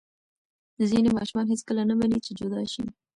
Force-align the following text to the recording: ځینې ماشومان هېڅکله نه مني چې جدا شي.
ځینې 0.89 1.09
ماشومان 1.17 1.45
هېڅکله 1.49 1.81
نه 1.89 1.93
مني 1.99 2.19
چې 2.25 2.31
جدا 2.39 2.61
شي. 2.73 2.83